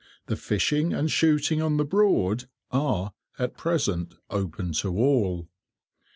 [0.25, 5.47] The fishing and shooting on the Broad are, at present, open to all.